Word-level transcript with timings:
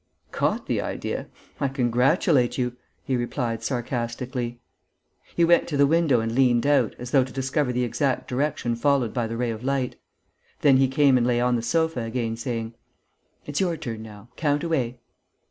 "Caught 0.31 0.65
the 0.65 0.81
idea? 0.81 1.27
I 1.59 1.67
congratulate 1.67 2.57
you!" 2.57 2.75
he 3.03 3.15
replied, 3.15 3.61
sarcastically. 3.61 4.59
He 5.35 5.45
went 5.45 5.67
to 5.67 5.77
the 5.77 5.85
window 5.85 6.21
and 6.21 6.31
leant 6.31 6.65
out, 6.65 6.95
as 6.97 7.11
though 7.11 7.23
to 7.23 7.31
discover 7.31 7.71
the 7.71 7.83
exact 7.83 8.27
direction 8.27 8.75
followed 8.75 9.13
by 9.13 9.27
the 9.27 9.37
ray 9.37 9.51
of 9.51 9.63
light. 9.63 9.97
Then 10.61 10.77
he 10.77 10.87
came 10.87 11.19
and 11.19 11.27
lay 11.27 11.39
on 11.39 11.55
the 11.55 11.61
sofa 11.61 11.99
again, 11.99 12.35
saying: 12.35 12.73
"It's 13.45 13.61
your 13.61 13.77
turn 13.77 14.01
now. 14.01 14.29
Count 14.37 14.63
away!" 14.63 15.01